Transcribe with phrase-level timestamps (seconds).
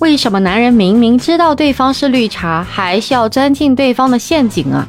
[0.00, 4.86] 为什么男人明明知道对方是绿茶，还是要钻进对方的陷阱啊？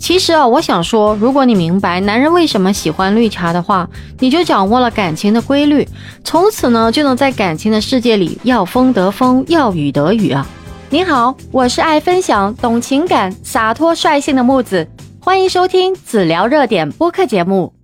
[0.00, 5.86] 其实啊，我想说，如果你明白男人为什么喜欢绿茶的话，你就掌握了感情的规律，
[6.24, 10.44] 从此呢，就能在感情的世界里要风得风，要雨得雨啊。
[10.90, 14.88] 你好，我是爱分享、懂情感、洒脱率性的木子，
[15.20, 17.77] 欢迎收听子聊热点播客节目。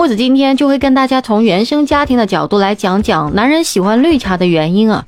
[0.00, 5.04] 木子今天就会跟大家从原生家庭的角度来讲讲男人喜欢绿茶的原因啊。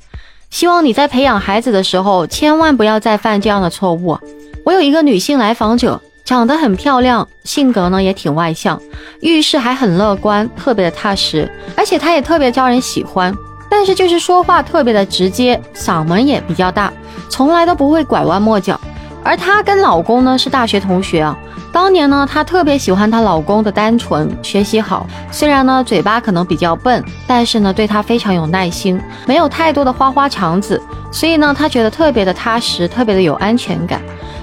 [0.51, 4.15] 希望你在培养孩子的时候，千万不要再犯这样的错误。
[4.63, 8.79] 我有一个女性来访者，长得很漂亮，性格呢也挺外向，
[9.21, 13.35] 遇事还很乐观，特别的踏实，而且她也特别招人喜欢。
[13.71, 16.93] 但是就是说话特别的直接，嗓门也比较大，
[17.29, 18.79] 从来都不会拐弯抹角。
[19.23, 21.35] 而她跟老公呢是大学同学啊，
[21.73, 30.79] 当年呢她特别喜欢她老公的单纯，学习好，虽然呢嘴巴可能比较笨，但是呢对她非常有耐心，没有太多的花花肠子，
[31.11, 33.99] 所以呢她觉得特别的踏实，特别的有安全感。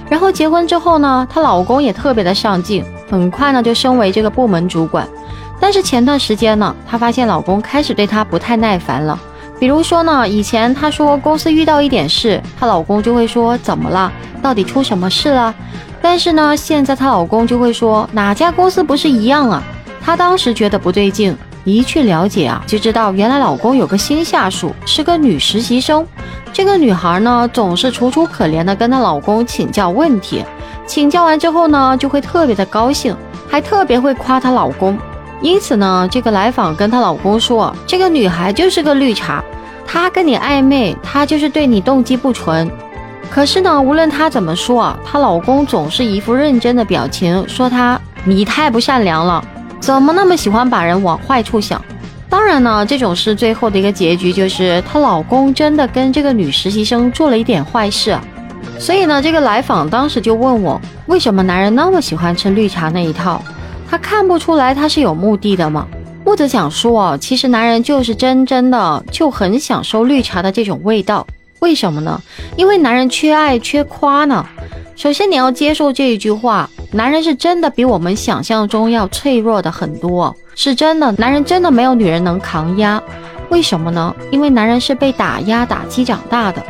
[0.09, 5.07] 然后结婚之后呢，她老公也特别的上进，很快呢就升为这个部门主管。
[5.57, 9.17] 但是前段时间呢，她发现老公开始对她不太耐烦了。
[9.61, 15.53] 比如说呢，以前她说公司遇到一点事，她老公就会说怎么了，到底出什么事了？
[16.01, 19.61] 但是呢，现在她老公就会说哪家公司不是一样啊？
[20.03, 26.03] 她当时觉得不对劲，一去了解啊，就知道原来老公有个新下属，是个女实习生。
[26.51, 30.43] 这个女孩呢，总是楚楚可怜的跟她老公请教问题，
[30.87, 33.15] 请教完之后呢，就会特别的高兴，
[33.47, 34.97] 还特别会夸她老公。
[35.41, 39.43] 因此呢，这个来访跟她老公说，这个女孩就是个绿茶，
[39.85, 42.69] 她跟你暧昧，她就是对你动机不纯。
[43.29, 49.43] 可是呢，无论她怎么说，她老公总是一副认真的表情，说她你太不善良了，
[49.79, 51.83] 怎么那么喜欢把人往坏处想？
[52.29, 58.17] 当然呢，这种事最后的一个结局就是她老公真的跟这个女实习生做了一点坏事。
[58.77, 63.41] 所以呢，这个来访当时就问我，为什么男人那么喜欢吃绿茶那一套？
[63.91, 65.85] 他看不出来他是有目的的吗？
[66.23, 71.27] 木子想说，其实男人就是真真的就很享受绿茶的这种味道。
[71.59, 72.21] 为什么呢？
[72.55, 74.45] 因为男人缺爱缺夸呢。
[74.95, 81.11] 首先你要接受这一句话，男人是真的比我们想象中要脆弱的很多，是真的。
[81.17, 83.03] 男人真的没有女人能抗压。
[83.49, 84.15] 为什么呢？
[84.29, 86.63] 因为男人是被打压打击长大的。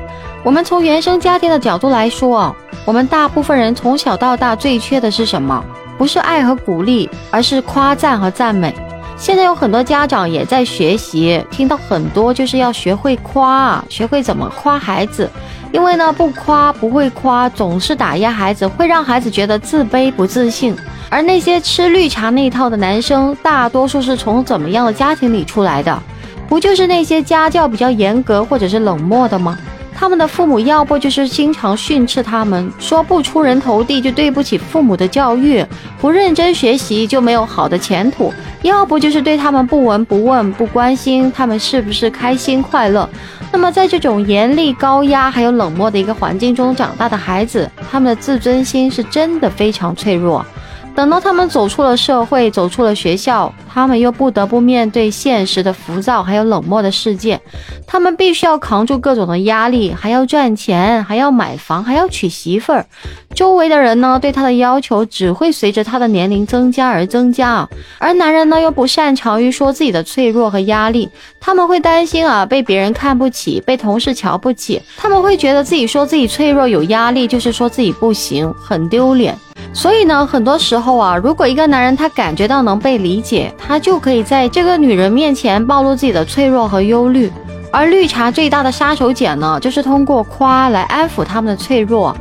[0.43, 5.63] 我们从原生家庭的角度来说，我们大部分人从小到大最缺的是什么？
[6.01, 8.73] 不是爱和鼓励，而是夸赞和赞美。
[9.15, 15.29] 现在有很多家长也在学习，听到很多就是要学会夸，学会怎么夸孩子。
[15.71, 20.75] 因为呢，不夸不会夸，总是打压孩子，会让孩子觉得自卑不自信。
[21.07, 26.01] 而那些吃绿茶那一套的男生，大多数是从怎么样的家庭里出来的？
[26.49, 29.55] 不就是那些家教比较严格或者是冷漠的吗？
[30.01, 35.63] 他们的父母要不就是经常训斥他们，说不出人头地就对不起父母的教育，
[35.99, 38.31] 不认真学习就没有好的前途；
[38.63, 43.07] 要不就是对他们不闻不问，不关心他们是不是开心快乐。
[43.51, 50.43] 那么在这种严厉、高压还有冷漠的一个环境中长大的孩子，他们的自尊心是真的非常脆弱。
[50.93, 57.39] 等到他们走出了社会，走出了学校，他们又不得不面对现实的浮躁还有冷漠的世界。
[57.87, 62.85] 他们必须要扛住各种的压力，还要赚钱，还要买房，还要娶媳妇儿。
[63.33, 67.67] 周围的人呢，对他的要求只会随着他的年龄增加而增加。
[67.97, 71.09] 而男人呢，又不擅长于说自己的脆弱和压力，
[71.39, 74.81] 他们会担心啊，被别人看不起，被同事瞧不起。
[74.97, 79.35] 他们会觉得自己说自己脆弱有压力，就是说自己不行，很丢脸。
[79.73, 87.31] 所以呢，很多时候啊，如果一个男人他感觉到能被理解，他就可以在这个女人面前暴露自己的脆弱和忧虑。
[87.71, 92.15] 而绿茶最大的杀手锏呢，就是通过夸来安抚他们的脆弱。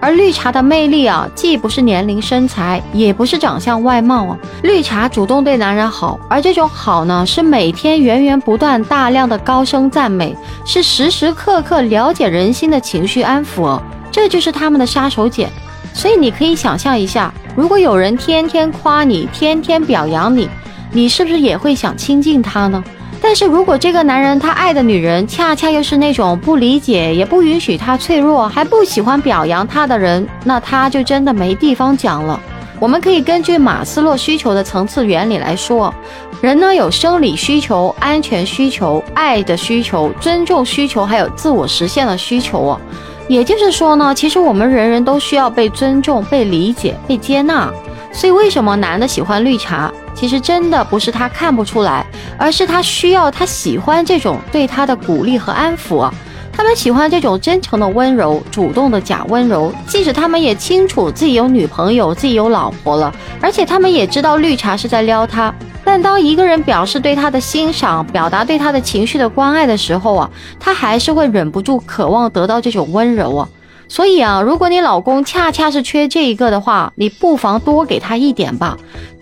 [0.00, 4.38] 而绿茶的魅力啊，既不是年龄、身材，也不是长相、外貌啊。
[4.62, 13.78] 绿茶主动对男人好，而这种好呢，是每天源源不断、大量的高声赞美，是时时刻刻了解人心的情绪安抚。
[14.10, 15.48] 这就是他们的杀手锏。
[15.94, 20.46] 所以你可以想象一下，如果有人天天夸你，天天表扬你，
[20.92, 22.84] 你是不是也会想亲近他呢？
[23.22, 32.38] 但是如果这个男人他爱的女人恰恰又是那种不理解，也不允许他脆弱，还不喜欢表扬他的人，那他就真的没地方讲了。
[32.80, 35.94] 我们可以根据马斯洛需求的层次原理来说，
[36.42, 42.80] 人呢有生理需求、安全需求、爱的需求、尊重需求，还有自我实现的需求哦。
[43.28, 47.72] 也就是说呢，其实我们人人都需要被尊重、被理解、被接纳。
[48.12, 52.06] 所以为什么男的喜欢绿茶，其实真的不是他看不出来，
[52.38, 56.08] 而是他需要、他喜欢这种对他的鼓励和安抚。
[56.56, 59.72] 他们喜欢这种真诚的温柔、主动的假温柔。
[59.88, 65.52] 即使他们也清楚自己有女朋友、自己有老婆了，而且他们也知道绿茶是在撩他。
[65.84, 73.48] 但当一个人表示对他的欣赏、表达对他的情绪的关爱的时候啊，他还是会忍不住渴望得到这种温柔啊。
[73.88, 78.76] 所以啊，如果你老公恰恰是缺这一个的话，你不妨多给他一点吧。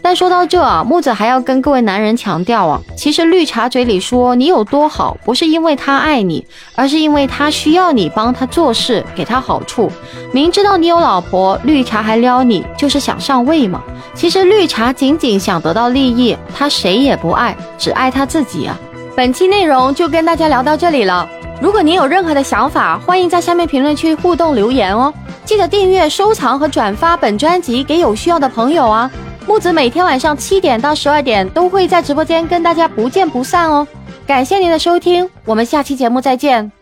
[0.04, 6.44] 但说到这啊，木子还要跟各位男人强调啊，其实绿茶嘴里说你有多好，不是因为他爱你，
[6.74, 9.90] 而是因为他需要你帮他做事，给他好处。
[10.32, 13.80] 明知道你有老婆，绿茶还撩你，就是想上位嘛。
[14.14, 18.76] 其实绿茶仅仅想得到利益，他谁也不爱，只爱他自己啊。
[19.14, 21.28] 本期内容就跟大家聊到这里了。
[21.62, 25.14] 如果您有任何的想法，欢迎在下面评论区互动留言哦！
[25.44, 29.08] 记得订阅、收藏和转发本专辑给有需要的朋友啊！
[29.46, 33.86] 木子每天晚上七点到十二点都会在直播间跟大家不见不散哦！
[34.26, 36.81] 感谢您的收听，我们下期节目再见。